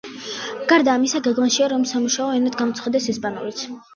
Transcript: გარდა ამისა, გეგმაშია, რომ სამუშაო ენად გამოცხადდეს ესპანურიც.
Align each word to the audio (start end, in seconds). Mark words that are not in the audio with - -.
გარდა 0.71 0.95
ამისა, 0.99 1.21
გეგმაშია, 1.27 1.69
რომ 1.75 1.85
სამუშაო 1.91 2.33
ენად 2.39 2.57
გამოცხადდეს 2.63 3.13
ესპანურიც. 3.17 3.63